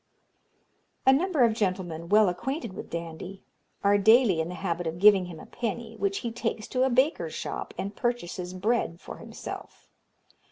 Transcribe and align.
"A 1.05 1.13
number 1.13 1.43
of 1.43 1.53
gentlemen, 1.53 2.09
well 2.09 2.27
acquainted 2.27 2.73
with 2.73 2.89
Dandie, 2.89 3.43
are 3.83 3.99
daily 3.99 4.41
in 4.41 4.49
the 4.49 4.55
habit 4.55 4.87
of 4.87 4.97
giving 4.97 5.25
him 5.27 5.39
a 5.39 5.45
penny, 5.45 5.95
which 5.95 6.21
he 6.25 6.31
takes 6.31 6.67
to 6.69 6.81
a 6.81 6.89
baker's 6.89 7.35
shop 7.35 7.71
and 7.77 7.95
purchases 7.95 8.55
bread 8.55 8.99
for 8.99 9.17
himself. 9.17 9.87